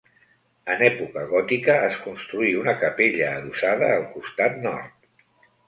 En 0.75 0.79
època 0.87 1.25
gòtica 1.33 1.75
es 1.91 1.99
construí 2.07 2.55
una 2.63 2.75
capella 2.85 3.29
adossada 3.37 3.93
al 3.99 4.09
costat 4.17 4.61
nord. 4.69 5.01